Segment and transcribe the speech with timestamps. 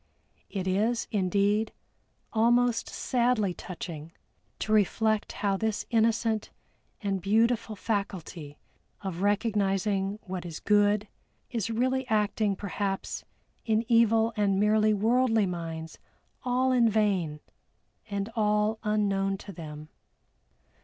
[0.49, 1.71] It is, indeed,
[2.33, 4.11] almost sadly touching
[4.57, 6.49] to reflect how this innocent
[7.03, 8.57] and beautiful faculty
[9.01, 11.07] of recognizing what is good,
[11.51, 13.23] is really acting perhaps
[13.63, 15.99] in evil and merely worldly minds
[16.41, 17.39] all in vain,
[18.09, 19.89] and all unknown to them.